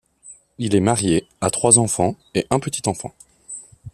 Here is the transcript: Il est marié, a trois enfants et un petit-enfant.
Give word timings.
Il 0.57 0.73
est 0.73 0.79
marié, 0.79 1.27
a 1.41 1.51
trois 1.51 1.77
enfants 1.77 2.15
et 2.33 2.47
un 2.49 2.59
petit-enfant. 2.59 3.13